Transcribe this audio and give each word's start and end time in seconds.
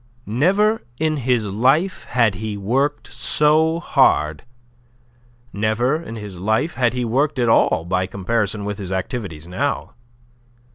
Never 0.25 0.81
in 0.97 1.17
his 1.17 1.45
life 1.45 2.05
had 2.05 2.33
he 2.33 2.57
worked 2.57 3.13
so 3.13 3.79
hard; 3.79 4.41
never 5.53 5.95
in 6.01 6.15
his 6.15 6.39
life 6.39 6.73
had 6.73 6.93
he 6.93 7.05
worked 7.05 7.37
at 7.37 7.47
all 7.47 7.85
by 7.85 8.07
comparison 8.07 8.65
with 8.65 8.79
his 8.79 8.91
activities 8.91 9.47
now. 9.47 9.93